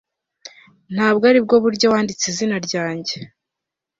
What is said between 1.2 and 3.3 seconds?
aribwo buryo wanditse izina ryanjye